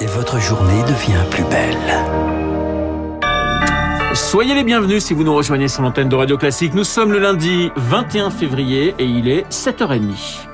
et 0.00 0.06
votre 0.06 0.40
journée 0.40 0.82
devient 0.82 1.24
plus 1.30 1.44
belle. 1.44 1.76
Soyez 4.14 4.54
les 4.54 4.64
bienvenus 4.64 5.04
si 5.04 5.14
vous 5.14 5.24
nous 5.24 5.34
rejoignez 5.34 5.68
sur 5.68 5.82
l'antenne 5.82 6.08
de 6.08 6.16
Radio 6.16 6.36
Classique. 6.36 6.74
Nous 6.74 6.84
sommes 6.84 7.12
le 7.12 7.18
lundi 7.18 7.70
21 7.76 8.30
février 8.30 8.94
et 8.98 9.04
il 9.04 9.28
est 9.28 9.48
7h30. 9.50 10.46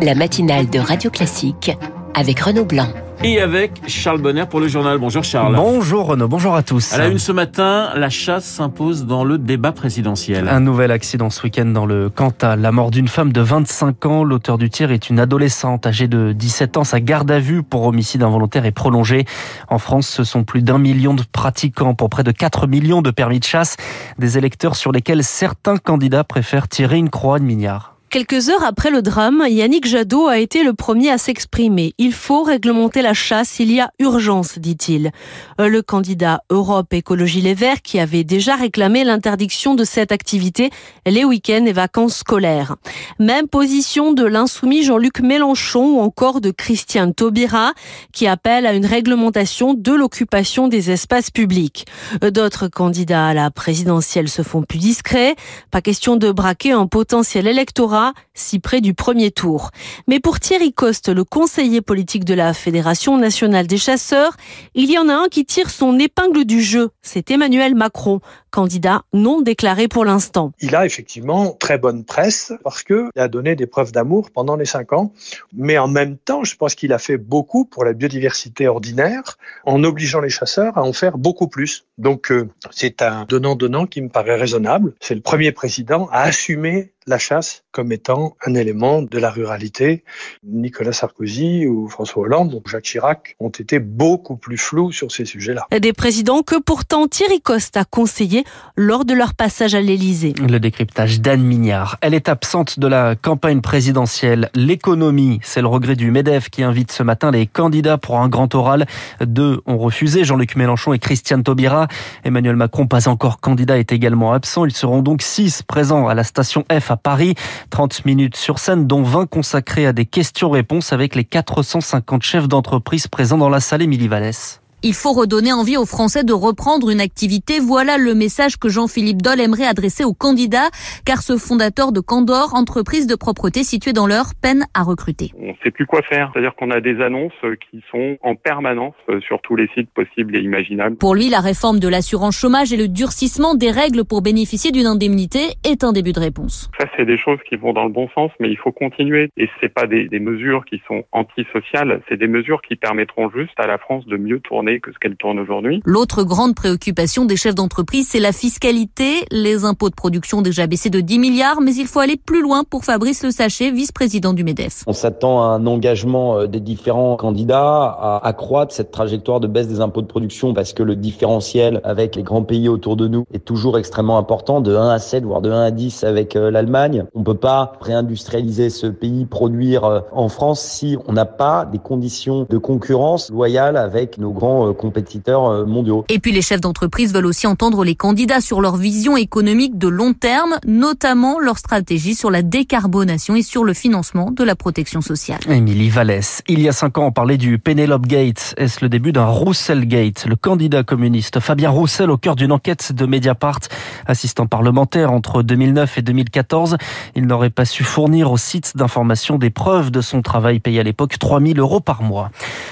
La 0.00 0.14
matinale 0.14 0.70
de 0.70 0.78
Radio 0.78 1.10
Classique 1.10 1.72
avec 2.14 2.40
Renaud 2.40 2.64
Blanc 2.64 2.88
et 3.24 3.40
avec 3.40 3.82
Charles 3.86 4.20
Bonner 4.20 4.44
pour 4.48 4.60
le 4.60 4.68
journal. 4.68 4.98
Bonjour 4.98 5.22
Charles. 5.22 5.54
Bonjour 5.54 6.06
Renaud, 6.06 6.28
bonjour 6.28 6.54
à 6.54 6.62
tous. 6.62 6.92
À 6.92 6.98
la 6.98 7.08
une 7.08 7.18
ce 7.18 7.32
matin, 7.32 7.90
la 7.94 8.10
chasse 8.10 8.44
s'impose 8.44 9.06
dans 9.06 9.24
le 9.24 9.38
débat 9.38 9.72
présidentiel. 9.72 10.48
Un 10.48 10.60
nouvel 10.60 10.90
accident 10.90 11.30
ce 11.30 11.42
week-end 11.42 11.66
dans 11.66 11.86
le 11.86 12.10
Cantal. 12.10 12.60
La 12.60 12.72
mort 12.72 12.90
d'une 12.90 13.08
femme 13.08 13.32
de 13.32 13.40
25 13.40 14.06
ans. 14.06 14.24
L'auteur 14.24 14.58
du 14.58 14.70
tir 14.70 14.90
est 14.90 15.08
une 15.08 15.20
adolescente 15.20 15.86
âgée 15.86 16.08
de 16.08 16.32
17 16.32 16.76
ans. 16.76 16.84
Sa 16.84 17.00
garde 17.00 17.30
à 17.30 17.38
vue 17.38 17.62
pour 17.62 17.86
homicide 17.86 18.22
involontaire 18.22 18.66
est 18.66 18.72
prolongée. 18.72 19.24
En 19.68 19.78
France, 19.78 20.08
ce 20.08 20.24
sont 20.24 20.44
plus 20.44 20.62
d'un 20.62 20.78
million 20.78 21.14
de 21.14 21.22
pratiquants 21.30 21.94
pour 21.94 22.10
près 22.10 22.24
de 22.24 22.32
4 22.32 22.66
millions 22.66 23.02
de 23.02 23.10
permis 23.10 23.38
de 23.38 23.44
chasse. 23.44 23.76
Des 24.18 24.38
électeurs 24.38 24.76
sur 24.76 24.92
lesquels 24.92 25.22
certains 25.22 25.76
candidats 25.76 26.24
préfèrent 26.24 26.68
tirer 26.68 26.96
une 26.96 27.10
croix 27.10 27.38
de 27.38 27.44
mignard. 27.44 27.91
Quelques 28.12 28.50
heures 28.50 28.62
après 28.62 28.90
le 28.90 29.00
drame, 29.00 29.42
Yannick 29.48 29.86
Jadot 29.86 30.26
a 30.26 30.38
été 30.38 30.64
le 30.64 30.74
premier 30.74 31.08
à 31.08 31.16
s'exprimer. 31.16 31.94
Il 31.96 32.12
faut 32.12 32.42
réglementer 32.42 33.00
la 33.00 33.14
chasse, 33.14 33.58
il 33.58 33.72
y 33.72 33.80
a 33.80 33.90
urgence, 33.98 34.58
dit-il. 34.58 35.12
Euh, 35.58 35.68
le 35.68 35.80
candidat 35.80 36.42
Europe 36.50 36.92
Écologie 36.92 37.40
Les 37.40 37.54
Verts, 37.54 37.80
qui 37.80 37.98
avait 37.98 38.22
déjà 38.22 38.54
réclamé 38.54 39.02
l'interdiction 39.02 39.74
de 39.74 39.84
cette 39.84 40.12
activité 40.12 40.68
les 41.06 41.24
week-ends 41.24 41.64
et 41.64 41.72
vacances 41.72 42.18
scolaires. 42.18 42.76
Même 43.18 43.48
position 43.48 44.12
de 44.12 44.26
l'insoumis 44.26 44.82
Jean-Luc 44.82 45.20
Mélenchon 45.20 45.96
ou 45.96 46.00
encore 46.00 46.42
de 46.42 46.50
Christiane 46.50 47.14
Taubira, 47.14 47.72
qui 48.12 48.26
appelle 48.26 48.66
à 48.66 48.74
une 48.74 48.84
réglementation 48.84 49.72
de 49.72 49.92
l'occupation 49.92 50.68
des 50.68 50.90
espaces 50.90 51.30
publics. 51.30 51.86
Euh, 52.22 52.30
d'autres 52.30 52.68
candidats 52.68 53.28
à 53.28 53.32
la 53.32 53.50
présidentielle 53.50 54.28
se 54.28 54.42
font 54.42 54.60
plus 54.60 54.80
discrets. 54.80 55.34
Pas 55.70 55.80
question 55.80 56.16
de 56.16 56.30
braquer 56.30 56.72
un 56.72 56.86
potentiel 56.86 57.46
électorat 57.46 58.01
si 58.34 58.58
près 58.58 58.80
du 58.80 58.94
premier 58.94 59.30
tour. 59.30 59.70
Mais 60.08 60.20
pour 60.20 60.40
Thierry 60.40 60.72
Coste, 60.72 61.08
le 61.08 61.24
conseiller 61.24 61.80
politique 61.80 62.24
de 62.24 62.34
la 62.34 62.54
Fédération 62.54 63.18
nationale 63.18 63.66
des 63.66 63.78
chasseurs, 63.78 64.36
il 64.74 64.90
y 64.90 64.98
en 64.98 65.08
a 65.08 65.14
un 65.14 65.28
qui 65.28 65.44
tire 65.44 65.70
son 65.70 65.98
épingle 65.98 66.44
du 66.44 66.62
jeu. 66.62 66.90
C'est 67.02 67.30
Emmanuel 67.30 67.74
Macron, 67.74 68.20
candidat 68.50 69.02
non 69.12 69.40
déclaré 69.40 69.88
pour 69.88 70.04
l'instant. 70.04 70.52
Il 70.60 70.76
a 70.76 70.86
effectivement 70.86 71.52
très 71.52 71.78
bonne 71.78 72.04
presse 72.04 72.52
parce 72.62 72.82
qu'il 72.82 73.10
a 73.16 73.28
donné 73.28 73.56
des 73.56 73.66
preuves 73.66 73.92
d'amour 73.92 74.30
pendant 74.30 74.56
les 74.56 74.64
cinq 74.64 74.92
ans. 74.92 75.12
Mais 75.52 75.78
en 75.78 75.88
même 75.88 76.16
temps, 76.16 76.44
je 76.44 76.56
pense 76.56 76.74
qu'il 76.74 76.92
a 76.92 76.98
fait 76.98 77.16
beaucoup 77.16 77.64
pour 77.64 77.84
la 77.84 77.92
biodiversité 77.92 78.68
ordinaire 78.68 79.38
en 79.64 79.82
obligeant 79.84 80.20
les 80.20 80.28
chasseurs 80.28 80.76
à 80.78 80.82
en 80.82 80.92
faire 80.92 81.18
beaucoup 81.18 81.48
plus. 81.48 81.86
Donc 81.98 82.30
euh, 82.30 82.48
c'est 82.70 83.02
un 83.02 83.24
donnant-donnant 83.24 83.86
qui 83.86 84.00
me 84.02 84.08
paraît 84.08 84.36
raisonnable. 84.36 84.94
C'est 85.00 85.14
le 85.14 85.20
premier 85.20 85.52
président 85.52 86.08
à 86.12 86.22
assumer 86.22 86.91
la 87.06 87.18
chasse 87.18 87.64
comme 87.72 87.90
étant 87.90 88.36
un 88.46 88.54
élément 88.54 89.02
de 89.02 89.18
la 89.18 89.30
ruralité. 89.30 90.04
Nicolas 90.44 90.92
Sarkozy 90.92 91.66
ou 91.66 91.88
François 91.88 92.22
Hollande 92.22 92.54
ou 92.54 92.62
Jacques 92.68 92.84
Chirac 92.84 93.36
ont 93.40 93.48
été 93.48 93.78
beaucoup 93.78 94.36
plus 94.36 94.58
flous 94.58 94.92
sur 94.92 95.10
ces 95.10 95.24
sujets-là. 95.24 95.66
Des 95.80 95.92
présidents 95.92 96.42
que 96.42 96.60
pourtant 96.60 97.08
Thierry 97.08 97.40
Coste 97.40 97.76
a 97.76 97.84
conseillé 97.84 98.44
lors 98.76 99.04
de 99.04 99.14
leur 99.14 99.34
passage 99.34 99.74
à 99.74 99.80
l'Élysée. 99.80 100.34
Le 100.38 100.58
décryptage 100.58 101.20
d'Anne 101.20 101.42
Mignard. 101.42 101.96
Elle 102.02 102.14
est 102.14 102.28
absente 102.28 102.78
de 102.78 102.86
la 102.86 103.16
campagne 103.16 103.60
présidentielle. 103.60 104.50
L'économie, 104.54 105.40
c'est 105.42 105.62
le 105.62 105.68
regret 105.68 105.96
du 105.96 106.10
MEDEF 106.10 106.50
qui 106.50 106.62
invite 106.62 106.92
ce 106.92 107.02
matin 107.02 107.30
les 107.30 107.46
candidats 107.46 107.98
pour 107.98 108.20
un 108.20 108.28
grand 108.28 108.54
oral. 108.54 108.86
Deux 109.20 109.60
ont 109.66 109.78
refusé, 109.78 110.24
Jean-Luc 110.24 110.56
Mélenchon 110.56 110.92
et 110.92 110.98
Christiane 110.98 111.42
Taubira. 111.42 111.88
Emmanuel 112.24 112.56
Macron, 112.56 112.86
pas 112.86 113.08
encore 113.08 113.40
candidat, 113.40 113.78
est 113.78 113.92
également 113.92 114.32
absent. 114.32 114.66
Ils 114.66 114.76
seront 114.76 115.02
donc 115.02 115.22
six 115.22 115.62
présents 115.62 116.06
à 116.06 116.14
la 116.14 116.24
station 116.24 116.64
F 116.70 116.91
à 116.92 116.96
Paris. 116.96 117.34
30 117.70 118.04
minutes 118.04 118.36
sur 118.36 118.60
scène, 118.60 118.86
dont 118.86 119.02
20 119.02 119.26
consacrées 119.26 119.86
à 119.86 119.92
des 119.92 120.06
questions-réponses 120.06 120.92
avec 120.92 121.16
les 121.16 121.24
450 121.24 122.22
chefs 122.22 122.46
d'entreprise 122.46 123.08
présents 123.08 123.38
dans 123.38 123.48
la 123.48 123.60
salle 123.60 123.82
Émilie 123.82 124.08
Vallès. 124.08 124.61
Il 124.84 124.94
faut 124.94 125.12
redonner 125.12 125.52
envie 125.52 125.76
aux 125.76 125.86
Français 125.86 126.24
de 126.24 126.32
reprendre 126.32 126.90
une 126.90 127.00
activité. 127.00 127.60
Voilà 127.60 127.98
le 127.98 128.16
message 128.16 128.56
que 128.56 128.68
Jean-Philippe 128.68 129.22
Doll 129.22 129.40
aimerait 129.40 129.64
adresser 129.64 130.02
aux 130.02 130.12
candidats, 130.12 130.70
car 131.06 131.22
ce 131.22 131.36
fondateur 131.36 131.92
de 131.92 132.00
Candor, 132.00 132.56
entreprise 132.56 133.06
de 133.06 133.14
propreté 133.14 133.62
située 133.62 133.92
dans 133.92 134.08
l'heure, 134.08 134.32
peine 134.42 134.64
à 134.74 134.82
recruter. 134.82 135.30
On 135.38 135.50
ne 135.50 135.56
sait 135.62 135.70
plus 135.70 135.86
quoi 135.86 136.02
faire. 136.02 136.30
C'est-à-dire 136.32 136.56
qu'on 136.56 136.72
a 136.72 136.80
des 136.80 137.00
annonces 137.00 137.30
qui 137.70 137.80
sont 137.92 138.16
en 138.22 138.34
permanence 138.34 138.96
euh, 139.08 139.20
sur 139.20 139.40
tous 139.42 139.54
les 139.54 139.68
sites 139.72 139.88
possibles 139.90 140.36
et 140.36 140.40
imaginables. 140.40 140.96
Pour 140.96 141.14
lui, 141.14 141.28
la 141.28 141.38
réforme 141.38 141.78
de 141.78 141.86
l'assurance 141.86 142.36
chômage 142.36 142.72
et 142.72 142.76
le 142.76 142.88
durcissement 142.88 143.54
des 143.54 143.70
règles 143.70 144.04
pour 144.04 144.20
bénéficier 144.20 144.72
d'une 144.72 144.86
indemnité 144.86 145.54
est 145.64 145.84
un 145.84 145.92
début 145.92 146.12
de 146.12 146.18
réponse. 146.18 146.68
Ça, 146.80 146.88
c'est 146.96 147.06
des 147.06 147.18
choses 147.18 147.38
qui 147.48 147.54
vont 147.54 147.72
dans 147.72 147.84
le 147.84 147.92
bon 147.92 148.08
sens, 148.16 148.32
mais 148.40 148.50
il 148.50 148.58
faut 148.58 148.72
continuer. 148.72 149.30
Et 149.36 149.48
c'est 149.60 149.72
pas 149.72 149.86
des, 149.86 150.08
des 150.08 150.18
mesures 150.18 150.64
qui 150.64 150.82
sont 150.88 151.04
antisociales, 151.12 152.02
c'est 152.08 152.16
des 152.16 152.26
mesures 152.26 152.62
qui 152.62 152.74
permettront 152.74 153.30
juste 153.30 153.54
à 153.58 153.68
la 153.68 153.78
France 153.78 154.04
de 154.06 154.16
mieux 154.16 154.40
tourner 154.40 154.71
que 154.80 154.92
ce 154.92 154.98
qu'elle 154.98 155.16
tourne 155.16 155.38
aujourd'hui. 155.38 155.82
L'autre 155.84 156.22
grande 156.24 156.54
préoccupation 156.54 157.24
des 157.24 157.36
chefs 157.36 157.54
d'entreprise, 157.54 158.08
c'est 158.10 158.20
la 158.20 158.32
fiscalité. 158.32 159.24
Les 159.30 159.64
impôts 159.64 159.90
de 159.90 159.94
production 159.94 160.42
déjà 160.42 160.66
baissé 160.66 160.90
de 160.90 161.00
10 161.00 161.18
milliards, 161.18 161.60
mais 161.60 161.74
il 161.74 161.86
faut 161.86 162.00
aller 162.00 162.16
plus 162.16 162.42
loin 162.42 162.64
pour 162.64 162.84
Fabrice 162.84 163.22
Le 163.22 163.30
Sachet, 163.30 163.70
vice-président 163.70 164.32
du 164.32 164.44
MEDEF. 164.44 164.84
On 164.86 164.92
s'attend 164.92 165.42
à 165.42 165.46
un 165.46 165.66
engagement 165.66 166.38
euh, 166.38 166.46
des 166.46 166.60
différents 166.60 167.16
candidats 167.16 167.84
à 167.84 168.20
accroître 168.26 168.74
cette 168.74 168.90
trajectoire 168.90 169.40
de 169.40 169.46
baisse 169.46 169.68
des 169.68 169.80
impôts 169.80 170.02
de 170.02 170.06
production 170.06 170.54
parce 170.54 170.72
que 170.72 170.82
le 170.82 170.96
différentiel 170.96 171.80
avec 171.84 172.16
les 172.16 172.22
grands 172.22 172.42
pays 172.42 172.68
autour 172.68 172.96
de 172.96 173.08
nous 173.08 173.24
est 173.32 173.44
toujours 173.44 173.78
extrêmement 173.78 174.18
important, 174.18 174.60
de 174.60 174.74
1 174.74 174.88
à 174.88 174.98
7, 174.98 175.24
voire 175.24 175.40
de 175.40 175.50
1 175.50 175.62
à 175.62 175.70
10 175.70 176.04
avec 176.04 176.36
euh, 176.36 176.50
l'Allemagne. 176.50 177.04
On 177.14 177.22
peut 177.22 177.34
pas 177.34 177.72
réindustrialiser 177.80 178.70
ce 178.70 178.86
pays, 178.86 179.24
produire 179.24 179.84
euh, 179.84 180.00
en 180.12 180.28
France 180.28 180.60
si 180.60 180.96
on 181.06 181.12
n'a 181.12 181.26
pas 181.26 181.64
des 181.64 181.78
conditions 181.78 182.46
de 182.48 182.58
concurrence 182.58 183.30
loyales 183.30 183.76
avec 183.76 184.18
nos 184.18 184.32
grands 184.32 184.61
euh, 184.68 184.72
compétiteurs 184.72 185.46
euh, 185.46 185.66
mondiaux. 185.66 186.04
Et 186.08 186.18
puis 186.18 186.32
les 186.32 186.42
chefs 186.42 186.60
d'entreprise 186.60 187.12
veulent 187.12 187.26
aussi 187.26 187.46
entendre 187.46 187.84
les 187.84 187.94
candidats 187.94 188.40
sur 188.40 188.60
leur 188.60 188.76
vision 188.76 189.16
économique 189.16 189.78
de 189.78 189.88
long 189.88 190.12
terme, 190.12 190.58
notamment 190.66 191.38
leur 191.38 191.58
stratégie 191.58 192.14
sur 192.14 192.30
la 192.30 192.42
décarbonation 192.42 193.36
et 193.36 193.42
sur 193.42 193.64
le 193.64 193.74
financement 193.74 194.30
de 194.30 194.44
la 194.44 194.56
protection 194.56 195.00
sociale. 195.00 195.40
Émilie 195.48 195.90
Vallès, 195.90 196.42
il 196.48 196.60
y 196.60 196.68
a 196.68 196.72
cinq 196.72 196.98
ans, 196.98 197.06
on 197.06 197.12
parlait 197.12 197.38
du 197.38 197.58
Penelope 197.58 198.06
Gate. 198.06 198.54
Est-ce 198.56 198.78
le 198.82 198.88
début 198.88 199.12
d'un 199.12 199.26
Roussel 199.26 199.86
Gate 199.86 200.26
Le 200.26 200.36
candidat 200.36 200.82
communiste? 200.82 201.40
Fabien 201.40 201.70
Roussel, 201.70 202.10
au 202.10 202.16
cœur 202.16 202.36
d'une 202.36 202.52
enquête 202.52 202.92
de 202.92 203.06
Mediapart, 203.06 203.60
assistant 204.06 204.46
parlementaire 204.46 205.12
entre 205.12 205.42
2009 205.42 205.98
et 205.98 206.02
2014, 206.02 206.76
il 207.14 207.26
n'aurait 207.26 207.50
pas 207.50 207.64
su 207.64 207.84
fournir 207.84 208.30
au 208.30 208.36
site 208.36 208.76
d'information 208.76 209.38
des 209.38 209.50
preuves 209.50 209.90
de 209.90 210.00
son 210.00 210.22
travail 210.22 210.60
payé 210.60 210.80
à 210.80 210.82
l'époque 210.82 211.18
3000 211.18 211.58
euros 211.58 211.80
par 211.80 212.02
mois. 212.02 212.30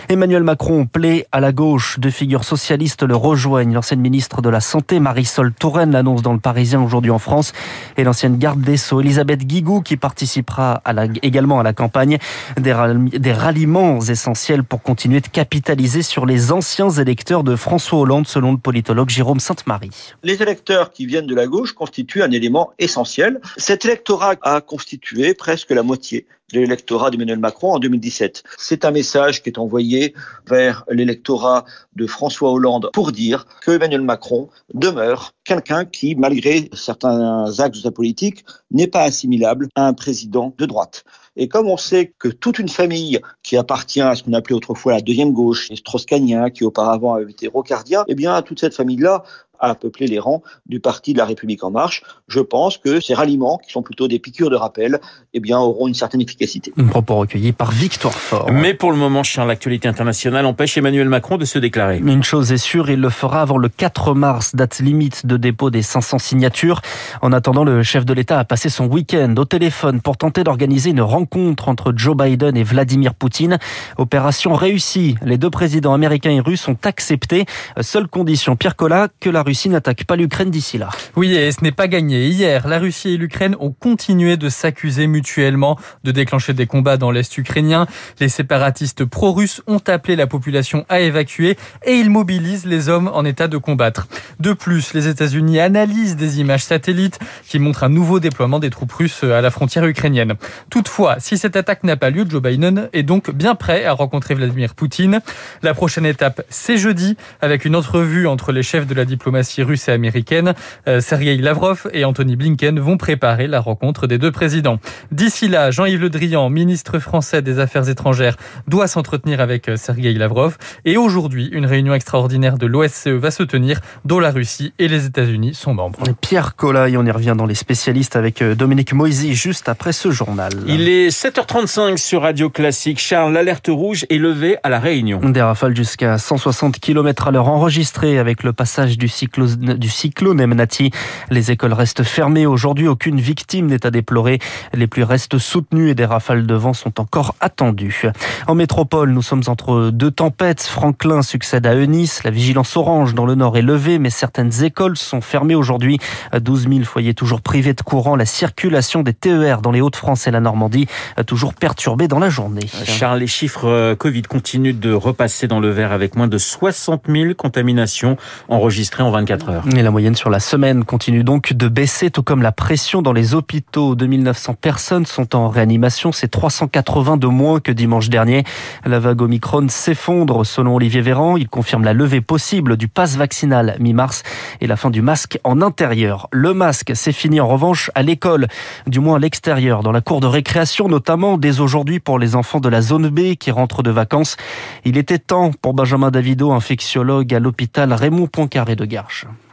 Emmanuel 0.09 0.43
Macron 0.43 0.87
plaît 0.87 1.27
à 1.33 1.41
la 1.41 1.53
gauche 1.53 1.80
deux 1.99 2.11
figures 2.11 2.45
socialistes 2.45 3.03
le 3.03 3.17
rejoignent. 3.17 3.73
L'ancienne 3.73 4.01
ministre 4.01 4.43
de 4.43 4.49
la 4.49 4.61
Santé, 4.61 5.01
Marisol 5.01 5.53
Touraine, 5.53 5.93
l'annonce 5.93 6.23
dans 6.23 6.33
le 6.33 6.39
Parisien 6.39 6.83
aujourd'hui 6.83 7.11
en 7.11 7.19
France. 7.19 7.53
Et 7.97 8.05
l'ancienne 8.05 8.39
garde 8.39 8.61
des 8.61 8.77
Sceaux, 8.77 9.01
Elisabeth 9.01 9.47
Guigou, 9.47 9.81
qui 9.81 9.97
participera 9.97 10.83
également 11.23 11.61
à 11.61 11.63
la 11.63 11.73
campagne. 11.73 12.19
Des, 12.59 12.75
des 13.13 13.33
ralliements 13.33 14.01
essentiels 14.01 14.65
pour 14.65 14.83
continuer 14.83 15.21
de 15.21 15.29
capitaliser 15.29 16.03
sur 16.03 16.27
les 16.27 16.53
anciens 16.53 16.91
électeurs 16.91 17.45
de 17.45 17.57
François 17.57 18.01
Hollande, 18.01 18.27
selon 18.27 18.53
le 18.53 18.59
politologue 18.59 19.09
Jérôme 19.09 19.41
Sainte-Marie. 19.41 19.91
Les 20.23 20.43
électeurs 20.43 20.93
qui 20.93 21.07
viennent 21.07 21.27
de 21.27 21.35
la 21.35 21.47
gauche 21.47 21.73
constituent 21.73 22.23
un 22.23 22.31
élément 22.31 22.73
essentiel. 22.79 23.41
Cet 23.57 23.85
électorat 23.85 24.35
a 24.43 24.61
constitué 24.61 25.35
presque 25.35 25.71
la 25.71 25.83
moitié 25.83 26.27
de 26.53 26.61
l'électorat 26.61 27.11
d'Emmanuel 27.11 27.39
Macron 27.39 27.73
en 27.73 27.79
2017. 27.79 28.43
C'est 28.59 28.85
un 28.85 28.91
message 28.91 29.43
qui 29.43 29.51
est 29.51 29.59
envoyé 29.59 30.15
vers 30.47 30.85
l'électorat 30.91 31.65
de 31.97 32.07
François 32.07 32.53
Hollande 32.53 32.91
pour 32.93 33.13
dire 33.13 33.47
que 33.63 33.73
Emmanuel 33.73 34.03
Macron 34.03 34.49
demeure 34.75 35.33
quelqu'un 35.45 35.85
qui, 35.85 36.15
malgré 36.15 36.71
certains 36.73 37.59
axes 37.59 37.79
de 37.79 37.83
sa 37.83 37.91
politique, 37.91 38.45
n'est 38.71 38.87
pas 38.87 39.03
assimilable 39.03 39.69
à 39.75 39.87
un 39.87 39.93
président 39.93 40.55
de 40.59 40.67
droite. 40.67 41.05
Et 41.37 41.49
comme 41.49 41.69
on 41.69 41.77
sait 41.77 42.13
que 42.19 42.29
toute 42.29 42.59
une 42.59 42.69
famille 42.69 43.21
qui 43.43 43.57
appartient 43.57 44.01
à 44.01 44.15
ce 44.15 44.23
qu'on 44.23 44.33
appelait 44.33 44.57
autrefois 44.57 44.93
la 44.93 45.01
deuxième 45.01 45.33
gauche, 45.33 45.71
les 45.71 45.77
strauss 45.77 46.05
qui 46.05 46.65
auparavant 46.65 47.15
avaient 47.15 47.31
été 47.31 47.49
rocardiens, 47.49 48.05
eh 48.09 48.15
bien, 48.15 48.43
toute 48.43 48.61
cette 48.61 48.75
famille-là 48.75 49.23
à 49.61 49.75
peupler 49.75 50.07
les 50.07 50.19
rangs 50.19 50.43
du 50.67 50.81
parti 50.81 51.13
de 51.13 51.19
la 51.19 51.25
République 51.25 51.63
en 51.65 51.71
marche. 51.71 52.03
Je 52.29 52.41
pense 52.41 52.79
que 52.79 53.01
ces 53.01 53.15
ralliements, 53.15 53.59
qui 53.59 53.73
sont 53.73 53.83
plutôt 53.83 54.09
des 54.09 54.19
piqûres 54.19 54.51
de 54.51 54.57
rappel, 54.57 55.01
eh 55.33 55.41
bien, 55.41 55.59
auront 55.59 55.87
une 55.87 55.95
certaine 55.95 56.21
efficacité. 56.21 56.73
Un 56.77 56.87
propos 56.87 57.17
recueilli 57.17 57.53
par 57.53 57.71
Victoire 57.71 58.15
Fort. 58.15 58.51
Mais 58.51 58.75
pour 58.75 58.91
le 58.91 58.97
moment, 58.97 59.23
cher, 59.23 59.47
l'actualité 59.47 59.89
internationale 59.89 60.47
empêche 60.47 60.77
Emmanuel 60.77 61.09
Macron 61.09 61.37
de 61.37 61.45
se 61.45 61.59
déclarer. 61.59 61.99
Une 61.99 62.23
chose 62.23 62.53
est 62.53 62.59
sûre, 62.59 62.91
il 62.91 63.01
le 63.01 63.11
fera 63.11 63.43
avant 63.43 63.59
le 63.59 63.69
4 63.69 64.15
mars, 64.15 64.55
date 64.55 64.81
limite 64.81 65.27
de 65.27 65.37
dépôt 65.37 65.71
des 65.71 65.83
500 65.83 66.19
signatures. 66.19 66.81
En 67.23 67.33
attendant, 67.33 67.65
le 67.65 67.83
chef 67.83 68.05
de 68.05 68.13
l'État 68.13 68.39
a 68.39 68.45
passé 68.45 68.69
son 68.69 68.87
week-end 68.87 69.35
au 69.37 69.45
téléphone 69.45 70.01
pour 70.01 70.17
tenter 70.17 70.43
d'organiser 70.43 70.91
une 70.91 71.01
rencontre 71.01 71.21
rencontre 71.21 71.69
entre 71.69 71.93
Joe 71.95 72.17
Biden 72.17 72.57
et 72.57 72.63
Vladimir 72.63 73.15
Poutine. 73.15 73.59
Opération 73.99 74.55
réussie. 74.55 75.17
Les 75.23 75.37
deux 75.37 75.51
présidents 75.51 75.93
américains 75.93 76.31
et 76.31 76.41
russes 76.41 76.67
ont 76.67 76.79
accepté. 76.83 77.45
Seule 77.81 78.09
condition, 78.09 78.57
Pierre 78.57 78.75
Collat, 78.75 79.09
que 79.21 79.29
la 79.29 79.43
Russie 79.51 79.69
n'attaque 79.69 80.05
pas 80.05 80.15
l'Ukraine 80.15 80.49
d'ici 80.49 80.79
là. 80.79 80.91
Oui, 81.17 81.35
et 81.35 81.51
ce 81.51 81.65
n'est 81.65 81.73
pas 81.73 81.89
gagné. 81.89 82.29
Hier, 82.29 82.69
la 82.69 82.79
Russie 82.79 83.15
et 83.15 83.17
l'Ukraine 83.17 83.57
ont 83.59 83.73
continué 83.73 84.37
de 84.37 84.49
s'accuser 84.49 85.09
mutuellement 85.09 85.77
de 86.05 86.13
déclencher 86.13 86.53
des 86.53 86.69
combats 86.69 86.97
dans 86.97 87.11
l'Est 87.11 87.37
ukrainien. 87.37 87.89
Les 88.21 88.29
séparatistes 88.29 89.05
pro-russes 89.05 89.61
ont 89.67 89.83
appelé 89.89 90.15
la 90.15 90.29
population 90.29 90.87
à 90.89 91.01
évacuer 91.01 91.57
et 91.85 91.95
ils 91.95 92.11
mobilisent 92.11 92.65
les 92.65 92.89
hommes 92.89 93.11
en 93.13 93.25
état 93.25 93.49
de 93.49 93.57
combattre. 93.57 94.07
De 94.39 94.53
plus, 94.53 94.95
les 94.95 95.09
États-Unis 95.09 95.59
analysent 95.59 96.15
des 96.15 96.39
images 96.39 96.63
satellites 96.63 97.19
qui 97.45 97.59
montrent 97.59 97.83
un 97.83 97.89
nouveau 97.89 98.21
déploiement 98.21 98.61
des 98.61 98.71
troupes 98.71 98.93
russes 98.93 99.25
à 99.25 99.41
la 99.41 99.51
frontière 99.51 99.85
ukrainienne. 99.85 100.35
Toutefois, 100.71 101.17
si 101.19 101.37
cette 101.37 101.57
attaque 101.57 101.83
n'a 101.83 101.97
pas 101.97 102.11
lieu, 102.11 102.25
Joe 102.29 102.41
Biden 102.41 102.89
est 102.93 103.03
donc 103.03 103.33
bien 103.33 103.57
prêt 103.57 103.85
à 103.85 103.95
rencontrer 103.95 104.35
Vladimir 104.35 104.77
Poutine. 104.77 105.21
La 105.63 105.75
prochaine 105.75 106.07
étape, 106.07 106.43
c'est 106.51 106.79
jeudi, 106.79 107.17
avec 107.41 107.65
une 107.65 107.75
entrevue 107.75 108.29
entre 108.29 108.53
les 108.53 108.63
chefs 108.63 108.87
de 108.87 108.95
la 108.95 109.05
diplomatie 109.05 109.40
russe 109.59 109.89
et 109.89 109.93
américaine. 109.93 110.55
Euh, 110.89 111.01
Sergei 111.01 111.37
Lavrov 111.37 111.89
et 111.93 112.05
Anthony 112.05 112.37
Blinken 112.37 112.79
vont 112.79 112.97
préparer 112.97 113.47
la 113.47 113.61
rencontre 113.61 114.07
des 114.07 114.19
deux 114.19 114.33
présidents. 114.33 114.79
D'ici 115.13 115.49
là, 115.49 115.71
Jean-Yves 115.71 116.01
Le 116.01 116.11
Drian, 116.11 116.49
ministre 116.51 116.99
français 116.99 117.43
des 117.43 117.59
Affaires 117.59 117.89
étrangères, 117.89 118.37
doit 118.67 118.87
s'entretenir 118.87 119.41
avec 119.41 119.69
euh, 119.69 119.77
Sergei 119.77 120.13
Lavrov. 120.15 120.57
Et 120.85 120.97
aujourd'hui, 120.97 121.49
une 121.53 121.67
réunion 121.67 121.95
extraordinaire 121.95 122.59
de 122.59 122.67
l'OSCE 122.67 123.09
va 123.09 123.31
se 123.31 123.43
tenir, 123.43 123.81
dont 124.05 124.21
la 124.21 124.31
Russie 124.31 124.73
et 124.79 124.89
les 124.89 125.07
États-Unis 125.07 125.55
sont 125.55 125.75
membres. 125.75 126.01
Pierre 126.21 126.57
Collat, 126.57 126.89
on 126.97 127.07
y 127.07 127.11
revient 127.11 127.35
dans 127.37 127.47
les 127.47 127.55
spécialistes 127.55 128.17
avec 128.17 128.43
euh, 128.43 128.55
Dominique 128.55 128.93
Moisy 128.93 129.35
juste 129.35 129.69
après 129.69 129.93
ce 129.93 130.11
journal. 130.11 130.53
Il 130.67 130.89
est 130.89 131.09
7h35 131.09 131.97
sur 131.97 132.23
Radio 132.23 132.51
Classique. 132.51 132.99
Charles, 132.99 133.33
l'alerte 133.33 133.69
rouge 133.69 134.07
est 134.11 134.19
levée 134.19 134.57
à 134.63 134.69
la 134.69 134.79
Réunion. 134.79 135.21
Des 135.21 135.43
rafales 135.43 135.77
jusqu'à 135.77 136.19
160 136.19 136.79
km 136.79 137.29
à 137.29 137.31
l'heure 137.31 137.49
enregistrées 137.49 138.19
avec 138.19 138.43
le 138.43 138.53
passage 138.53 138.99
du 138.99 139.09
cyclone, 139.09 139.30
du 139.39 139.89
cyclone 139.89 140.41
Emnati. 140.41 140.91
Les 141.31 141.51
écoles 141.51 141.73
restent 141.73 142.03
fermées 142.03 142.47
aujourd'hui. 142.47 142.89
Aucune 142.89 143.21
victime 143.21 143.67
n'est 143.67 143.87
à 143.87 143.91
déplorer. 143.91 144.39
Les 144.75 144.87
pluies 144.87 145.05
restent 145.05 145.39
soutenues 145.39 145.91
et 145.91 145.95
des 145.95 146.05
rafales 146.05 146.47
de 146.47 146.55
vent 146.55 146.73
sont 146.73 147.01
encore 147.01 147.35
attendues. 147.41 148.03
En 148.47 148.55
métropole, 148.55 149.11
nous 149.11 149.23
sommes 149.23 149.43
entre 149.47 149.91
deux 149.91 150.11
tempêtes. 150.11 150.63
Franklin 150.63 151.23
succède 151.23 151.67
à 151.67 151.75
Eunice. 151.75 152.25
La 152.25 152.31
vigilance 152.31 152.77
orange 152.77 153.15
dans 153.15 153.27
le 153.27 153.35
nord 153.35 153.57
est 153.57 153.63
levée, 153.63 153.99
mais 153.99 154.11
certaines 154.11 154.65
écoles 154.65 154.97
sont 154.97 155.21
fermées 155.21 155.55
aujourd'hui. 155.55 155.99
12 156.39 156.69
000 156.69 156.85
foyers 156.85 157.15
toujours 157.15 157.41
privés 157.41 157.75
de 157.75 157.83
courant. 157.83 158.17
La 158.17 158.27
circulation 158.27 159.03
des 159.03 159.15
TER 159.15 159.61
dans 159.63 159.73
les 159.73 159.81
Hauts-de-France 159.81 160.27
et 160.27 160.31
la 160.31 160.41
Normandie 160.41 160.87
toujours 161.27 161.55
perturbée 161.55 162.09
dans 162.09 162.19
la 162.19 162.31
journée. 162.31 162.67
Charles, 162.85 163.21
les 163.21 163.27
chiffres 163.27 163.69
euh, 163.69 163.95
Covid 163.95 164.23
continuent 164.23 164.79
de 164.79 164.93
repasser 164.93 165.47
dans 165.47 165.61
le 165.61 165.71
vert 165.71 165.93
avec 165.93 166.17
moins 166.17 166.27
de 166.27 166.39
60 166.39 167.05
000 167.09 167.35
contaminations 167.35 168.17
enregistrées 168.49 169.03
en 169.03 169.10
24 169.13 169.49
heures. 169.49 169.65
Et 169.77 169.83
la 169.83 169.91
moyenne 169.91 170.15
sur 170.15 170.31
la 170.31 170.41
semaine 170.41 170.85
continue 170.85 171.25
donc 171.25 171.53
de 171.53 171.69
baisser, 171.69 172.11
tout 172.11 172.23
comme 172.23 172.43
la 172.43 172.53
pression 172.53 173.03
dans 173.03 173.13
les 173.13 173.35
hôpitaux. 173.35 173.95
2900 173.95 174.55
personnes 174.55 175.07
sont 175.07 175.37
en 175.37 175.49
réanimation, 175.49 176.13
c'est 176.13 176.29
380 176.29 177.17
de 177.17 177.27
moins 177.27 177.61
que 177.61 177.73
dimanche 177.73 178.09
dernier. 178.09 178.45
La 178.85 178.99
vague 178.99 179.23
Omicron 179.23 179.67
s'effondre 179.69 180.45
selon 180.45 180.75
Olivier 180.77 181.01
Véran. 181.01 181.37
Il 181.37 181.49
confirme 181.49 181.85
la 181.85 181.93
levée 181.93 182.21
possible 182.21 182.77
du 182.77 182.89
pass 182.89 183.17
vaccinal 183.17 183.77
mi-mars 183.81 184.23
et 184.61 184.67
la 184.67 184.77
fin 184.77 184.91
du 184.91 185.03
masque 185.03 185.39
en 185.45 185.63
intérieur. 185.63 186.29
Le 186.33 186.55
masque, 186.55 186.93
c'est 186.95 187.13
fini 187.13 187.41
en 187.41 187.49
revanche 187.49 187.91
à 187.95 188.03
l'école, 188.03 188.49
du 188.87 189.01
moins 189.01 189.17
à 189.17 189.19
l'extérieur, 189.19 189.83
dans 189.83 189.93
la 189.93 190.01
cour 190.01 190.21
de 190.21 190.27
récréation 190.27 190.89
notamment 190.89 191.39
dès 191.39 191.61
aujourd'hui 191.61 192.01
pour 192.01 192.19
les 192.19 192.37
enfants 192.37 192.61
de 192.61 192.69
la 192.69 192.83
zone 192.83 193.09
B 193.09 193.35
qui 193.35 193.51
rentrent 193.51 193.83
de 193.83 193.91
vacances. 193.91 194.37
Il 194.85 194.97
était 194.97 195.19
temps 195.19 195.51
pour 195.63 195.75
Benjamin 195.75 196.11
Davido, 196.11 196.53
infectiologue 196.53 197.35
à 197.35 197.39
l'hôpital 197.39 197.93
Raymond 197.93 198.27
Poincaré 198.27 198.77
de 198.77 198.85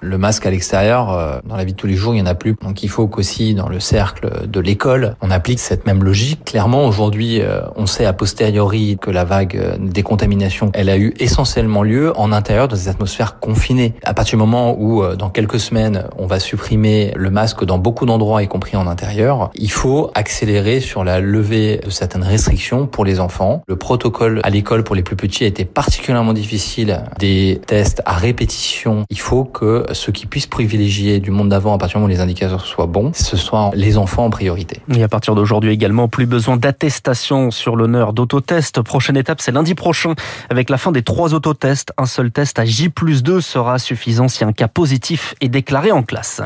Le 0.02 0.18
masque 0.18 0.46
à 0.46 0.52
l'extérieur, 0.52 1.12
euh, 1.12 1.40
dans 1.46 1.56
la 1.56 1.64
vie 1.64 1.74
de 1.74 1.78
tous 1.78 1.88
les 1.88 1.96
jours, 1.96 2.14
il 2.14 2.18
n'y 2.18 2.22
en 2.22 2.32
a 2.32 2.36
plus. 2.36 2.56
Donc 2.62 2.84
il 2.84 2.90
faut 2.90 3.08
qu'aussi 3.08 3.56
dans 3.56 3.68
le 3.68 3.80
cercle 3.80 4.48
de 4.48 4.60
l'école, 4.60 5.16
on 5.22 5.32
applique 5.32 5.60
cette 5.60 5.86
même 5.86 6.04
logique. 6.04 6.46
Clairement, 6.46 6.86
aujourd'hui, 6.86 7.42
euh, 7.42 7.62
on 7.76 7.86
sait 7.88 8.06
a 8.06 8.14
posteriori 8.14 8.98
que 9.02 9.10
la 9.10 9.24
vague 9.24 9.58
euh, 9.58 9.76
des 9.80 10.04
contaminations, 10.04 10.72
elle 10.74 10.90
a 10.90 10.98
eu 10.98 11.14
essentiellement 11.20 11.84
lieu 11.84 12.14
en 12.18 12.32
intérieur 12.32 12.68
dans 12.68 12.76
des 12.76 12.90
atmosphères 12.90 13.40
confinées. 13.40 13.96
À 14.04 14.14
partir 14.14 14.38
du 14.38 14.40
moment 14.40 14.76
où, 14.78 15.04
dans 15.16 15.30
quelques 15.30 15.60
semaines, 15.60 16.06
on 16.18 16.28
va 16.28 16.40
supprimer 16.40 17.12
le 17.16 17.30
masque 17.32 17.66
dans 17.66 17.78
beaucoup 17.78 18.06
d'endroits, 18.06 18.44
y 18.44 18.48
compris 18.48 18.78
en 18.78 18.88
intérieur, 18.88 19.50
il 19.56 19.72
faut 19.72 20.12
accélérer 20.14 20.80
sur 20.80 21.04
la 21.04 21.20
levée 21.20 21.82
de 21.84 21.90
certaines 21.90 22.24
restrictions 22.24 22.88
pour 22.88 23.06
les 23.06 23.20
enfants. 23.20 23.64
Le 23.68 23.76
protocole 23.76 24.42
à 24.44 24.50
l'école 24.50 24.84
pour 24.84 24.96
les 24.96 25.04
plus 25.04 25.16
petits 25.16 25.44
a 25.44 25.48
été 25.48 25.66
particulièrement 25.66 26.34
difficile. 26.34 27.04
Des 27.20 27.62
tests 27.66 28.02
à 28.06 28.14
répétition. 28.14 29.06
Il 29.10 29.20
faut 29.20 29.37
que 29.44 29.86
ceux 29.94 30.12
qui 30.12 30.26
puissent 30.26 30.48
privilégier 30.48 31.20
du 31.20 31.32
monde 31.32 31.50
d'avant 31.50 31.74
à 31.74 31.78
partir 31.78 31.98
du 31.98 32.02
moment 32.02 32.14
où 32.14 32.16
les 32.16 32.22
indicateurs 32.22 32.66
soient 32.66 32.88
bons, 32.88 33.12
ce 33.14 33.38
soient 33.38 33.72
les 33.74 33.98
enfants 33.98 34.26
en 34.26 34.30
priorité. 34.30 34.82
Et 34.96 35.04
à 35.04 35.08
partir 35.08 35.36
d'aujourd'hui 35.36 35.72
également, 35.72 36.08
plus 36.08 36.26
besoin 36.26 36.58
d'attestation 36.58 37.52
sur 37.52 37.76
l'honneur 37.76 38.14
d'autotest. 38.14 38.82
Prochaine 38.82 39.18
étape, 39.18 39.42
c'est 39.42 39.52
lundi 39.52 39.76
prochain 39.76 40.14
avec 40.50 40.70
la 40.70 40.78
fin 40.78 40.92
des 40.92 41.04
trois 41.04 41.34
autotests. 41.34 41.94
Un 41.98 42.06
seul 42.06 42.32
test 42.32 42.60
à 42.60 42.66
J 42.66 42.90
plus 42.90 43.24
2 43.24 43.42
sera 43.42 43.80
suffisant 43.80 44.28
si 44.28 44.44
un 44.44 44.54
cas 44.54 44.68
positif 44.68 45.36
est 45.42 45.50
déclaré 45.50 45.92
en 45.92 46.04
classe. 46.04 46.42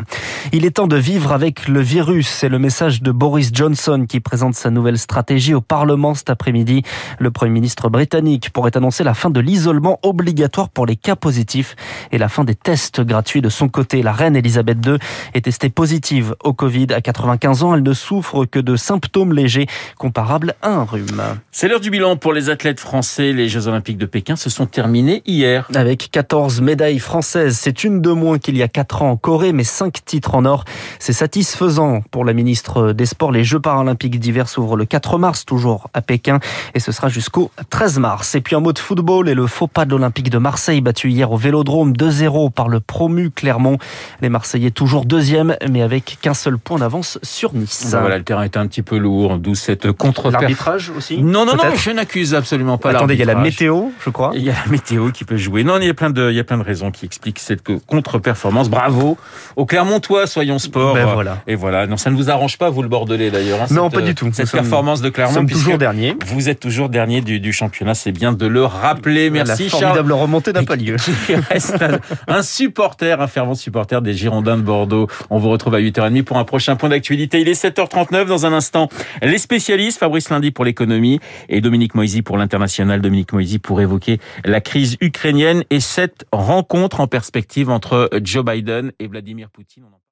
Il 0.51 0.65
est 0.65 0.71
temps 0.71 0.87
de 0.87 0.97
vivre 0.97 1.31
avec 1.31 1.67
le 1.67 1.81
virus. 1.81 2.27
C'est 2.27 2.49
le 2.49 2.59
message 2.59 3.01
de 3.01 3.11
Boris 3.11 3.51
Johnson 3.53 4.05
qui 4.07 4.19
présente 4.19 4.55
sa 4.55 4.69
nouvelle 4.69 4.97
stratégie 4.97 5.53
au 5.53 5.61
Parlement 5.61 6.13
cet 6.13 6.29
après-midi. 6.29 6.83
Le 7.19 7.31
Premier 7.31 7.51
ministre 7.51 7.89
britannique 7.89 8.49
pourrait 8.51 8.75
annoncer 8.75 9.03
la 9.03 9.13
fin 9.13 9.29
de 9.29 9.39
l'isolement 9.39 9.99
obligatoire 10.03 10.69
pour 10.69 10.85
les 10.85 10.95
cas 10.95 11.15
positifs 11.15 11.75
et 12.11 12.17
la 12.17 12.29
fin 12.29 12.43
des 12.43 12.55
tests 12.55 12.80
gratuits 13.01 13.41
de 13.41 13.49
son 13.49 13.69
côté. 13.69 14.01
La 14.01 14.11
reine 14.11 14.35
Elisabeth 14.35 14.85
II 14.85 14.97
est 15.33 15.41
testée 15.45 15.69
positive 15.69 16.35
au 16.43 16.53
Covid. 16.53 16.87
À 16.91 17.01
95 17.01 17.63
ans, 17.63 17.75
elle 17.75 17.83
ne 17.83 17.93
souffre 17.93 18.45
que 18.45 18.59
de 18.59 18.75
symptômes 18.75 19.33
légers 19.33 19.67
comparables 19.97 20.55
à 20.61 20.69
un 20.69 20.83
rhume. 20.83 21.21
C'est 21.51 21.67
l'heure 21.67 21.79
du 21.79 21.89
bilan 21.89 22.17
pour 22.17 22.33
les 22.33 22.49
athlètes 22.49 22.79
français. 22.79 23.33
Les 23.33 23.49
Jeux 23.49 23.67
Olympiques 23.67 23.97
de 23.97 24.05
Pékin 24.05 24.35
se 24.35 24.49
sont 24.49 24.65
terminés 24.65 25.21
hier. 25.25 25.67
Avec 25.75 26.09
14 26.11 26.61
médailles 26.61 26.99
françaises, 26.99 27.57
c'est 27.59 27.83
une 27.83 28.01
de 28.01 28.11
moins 28.11 28.39
qu'il 28.39 28.57
y 28.57 28.63
a 28.63 28.67
4 28.67 29.01
ans 29.03 29.11
en 29.11 29.17
Corée, 29.17 29.53
mais 29.53 29.63
5 29.63 30.05
titres 30.05 30.35
en 30.35 30.45
or. 30.45 30.65
C'est 30.99 31.13
satisfaisant 31.13 32.01
pour 32.11 32.25
la 32.25 32.33
ministre 32.33 32.93
des 32.93 33.05
Sports. 33.05 33.31
Les 33.31 33.43
Jeux 33.43 33.59
paralympiques 33.59 34.19
d'hiver 34.19 34.49
s'ouvrent 34.49 34.77
le 34.77 34.85
4 34.85 35.17
mars, 35.17 35.45
toujours 35.45 35.89
à 35.93 36.01
Pékin, 36.01 36.39
et 36.73 36.79
ce 36.79 36.91
sera 36.91 37.09
jusqu'au 37.09 37.51
13 37.69 37.99
mars. 37.99 38.35
Et 38.35 38.41
puis 38.41 38.55
un 38.55 38.59
mot 38.59 38.73
de 38.73 38.79
football 38.79 39.29
et 39.29 39.33
le 39.33 39.47
faux 39.47 39.67
pas 39.67 39.85
de 39.85 39.91
l'Olympique 39.91 40.29
de 40.29 40.37
Marseille, 40.37 40.81
battu 40.81 41.09
hier 41.09 41.31
au 41.31 41.37
Vélodrome 41.37 41.93
2-0 41.93 42.51
par 42.51 42.69
le 42.69 42.70
promu 42.79 43.29
Clermont. 43.29 43.77
Les 44.21 44.29
Marseillais 44.29 44.71
toujours 44.71 45.05
deuxième, 45.05 45.55
mais 45.69 45.81
avec 45.81 46.17
qu'un 46.21 46.33
seul 46.33 46.57
point 46.57 46.79
d'avance 46.79 47.19
sur 47.23 47.53
Nice. 47.53 47.89
Ben 47.91 47.99
voilà, 47.99 48.17
le 48.17 48.23
terrain 48.23 48.43
est 48.43 48.57
un 48.57 48.67
petit 48.67 48.81
peu 48.81 48.97
lourd, 48.97 49.37
d'où 49.37 49.55
cette 49.55 49.91
contre 49.91 50.31
L'arbitrage 50.31 50.91
aussi 50.95 51.21
Non, 51.21 51.45
non, 51.45 51.55
non, 51.55 51.75
je 51.75 51.91
n'accuse 51.91 52.33
absolument 52.33 52.77
pas 52.77 52.91
Attendez, 52.91 53.15
il 53.15 53.19
y 53.19 53.23
a 53.23 53.25
la 53.25 53.35
météo, 53.35 53.85
je 54.03 54.09
crois. 54.09 54.31
Il 54.33 54.43
y 54.43 54.49
a 54.49 54.53
la 54.53 54.71
météo 54.71 55.11
qui 55.11 55.25
peut 55.25 55.37
jouer. 55.37 55.63
Non, 55.63 55.77
il 55.79 55.87
y 55.87 55.89
a 55.89 55.93
plein 55.93 56.09
de, 56.09 56.29
il 56.29 56.35
y 56.35 56.39
a 56.39 56.43
plein 56.43 56.57
de 56.57 56.63
raisons 56.63 56.91
qui 56.91 57.05
expliquent 57.05 57.39
cette 57.39 57.63
contre-performance. 57.87 58.69
Bravo 58.69 59.17
au 59.55 59.65
Clermontois, 59.65 60.27
soyons 60.27 60.59
sport. 60.59 60.93
Ben 60.93 61.05
voilà. 61.05 61.41
Et 61.47 61.55
voilà. 61.55 61.87
Non, 61.87 61.97
ça 61.97 62.09
ne 62.09 62.15
vous 62.15 62.29
arrange 62.29 62.57
pas, 62.57 62.69
vous 62.69 62.81
le 62.81 62.89
Bordelais 62.89 63.31
d'ailleurs. 63.31 63.61
Hein, 63.61 63.67
non, 63.71 63.89
cette, 63.89 63.99
pas 63.99 64.05
du 64.05 64.15
tout. 64.15 64.29
Cette 64.33 64.45
Nous 64.45 64.51
performance 64.51 64.99
sommes, 64.99 65.05
de 65.05 65.09
Clermont. 65.09 65.31
Nous 65.41 65.49
sommes 65.49 65.49
toujours 65.49 65.77
dernier. 65.77 66.15
Vous 66.25 66.49
êtes 66.49 66.59
toujours 66.59 66.89
dernier 66.89 67.21
du, 67.21 67.39
du 67.39 67.53
championnat. 67.53 67.93
C'est 67.93 68.11
bien 68.11 68.31
de 68.31 68.45
le 68.45 68.65
rappeler. 68.65 69.29
Merci, 69.29 69.63
La 69.63 69.69
formidable 69.69 70.13
remontée 70.13 70.53
n'a 70.53 70.63
pas 70.63 70.75
lieu. 70.75 70.95
Qui 70.95 71.35
reste 71.35 71.81
un, 71.81 71.99
un 72.27 72.41
supporter, 72.61 73.19
un 73.19 73.25
fervent 73.25 73.55
supporter 73.55 74.03
des 74.03 74.13
Girondins 74.13 74.55
de 74.55 74.61
Bordeaux. 74.61 75.07
On 75.31 75.39
vous 75.39 75.49
retrouve 75.49 75.73
à 75.73 75.81
8h30 75.81 76.21
pour 76.21 76.37
un 76.37 76.43
prochain 76.43 76.75
point 76.75 76.89
d'actualité. 76.89 77.41
Il 77.41 77.49
est 77.49 77.59
7h39 77.59 78.25
dans 78.25 78.45
un 78.45 78.53
instant. 78.53 78.87
Les 79.23 79.39
spécialistes, 79.39 79.97
Fabrice 79.97 80.29
Lundi 80.29 80.51
pour 80.51 80.63
l'économie 80.63 81.19
et 81.49 81.59
Dominique 81.59 81.95
Moisy 81.95 82.21
pour 82.21 82.37
l'international. 82.37 83.01
Dominique 83.01 83.33
Moisy 83.33 83.57
pour 83.57 83.81
évoquer 83.81 84.19
la 84.45 84.61
crise 84.61 84.95
ukrainienne 85.01 85.63
et 85.71 85.79
cette 85.79 86.27
rencontre 86.31 86.99
en 86.99 87.07
perspective 87.07 87.71
entre 87.71 88.11
Joe 88.21 88.45
Biden 88.45 88.91
et 88.99 89.07
Vladimir 89.07 89.49
Poutine. 89.49 89.85